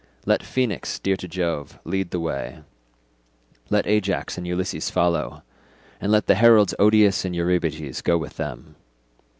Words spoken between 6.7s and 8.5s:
Odius and Eurybates go with